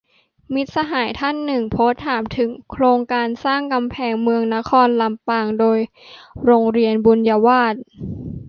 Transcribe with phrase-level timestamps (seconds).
[0.53, 5.79] มิตรสหายท่านหนึ่ง โพสต์ถามถึงโครงการสร้าง "กำแพงเมืองนครลำปาง" โดย
[6.43, 7.81] โรงเรียนบุญวาทย์